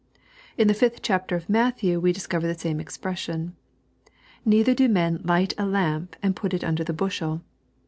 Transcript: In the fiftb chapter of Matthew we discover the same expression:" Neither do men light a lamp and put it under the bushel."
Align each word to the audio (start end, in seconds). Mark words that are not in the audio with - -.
In 0.57 0.67
the 0.67 0.73
fiftb 0.73 0.97
chapter 1.03 1.35
of 1.35 1.47
Matthew 1.47 1.99
we 1.99 2.11
discover 2.11 2.47
the 2.47 2.57
same 2.57 2.79
expression:" 2.79 3.55
Neither 4.45 4.73
do 4.73 4.89
men 4.89 5.21
light 5.23 5.53
a 5.59 5.65
lamp 5.67 6.15
and 6.23 6.35
put 6.35 6.55
it 6.55 6.63
under 6.63 6.83
the 6.83 6.91
bushel." 6.91 7.43